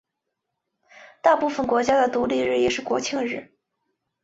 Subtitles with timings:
[1.21, 3.53] 大部分国家的独立日也是国庆日。